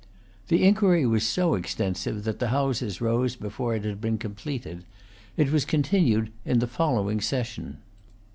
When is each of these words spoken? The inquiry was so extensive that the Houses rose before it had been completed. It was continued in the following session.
The 0.47 0.63
inquiry 0.63 1.05
was 1.05 1.27
so 1.27 1.53
extensive 1.53 2.23
that 2.23 2.39
the 2.39 2.47
Houses 2.47 3.01
rose 3.01 3.35
before 3.35 3.75
it 3.75 3.85
had 3.85 4.01
been 4.01 4.17
completed. 4.17 4.83
It 5.37 5.51
was 5.51 5.63
continued 5.63 6.31
in 6.43 6.57
the 6.57 6.65
following 6.65 7.21
session. 7.21 7.77